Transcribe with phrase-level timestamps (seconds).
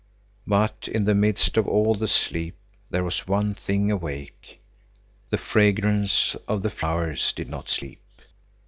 [0.47, 2.57] But in the midst of all the sleep
[2.89, 8.01] there was one thing awake—the fragrance of the flowers did not sleep.